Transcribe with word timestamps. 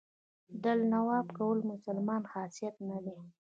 دله 0.63 0.85
توب 1.07 1.27
کول 1.37 1.57
د 1.61 1.65
مسلمان 1.73 2.21
خاصیت 2.31 2.75
نه 2.89 2.97
دی. 3.05 3.17